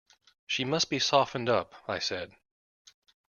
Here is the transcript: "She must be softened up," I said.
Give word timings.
"She 0.47 0.63
must 0.65 0.89
be 0.89 0.97
softened 0.97 1.47
up," 1.47 1.75
I 1.87 1.99
said. 1.99 2.35